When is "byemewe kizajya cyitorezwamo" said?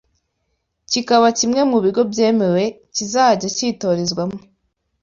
2.11-4.37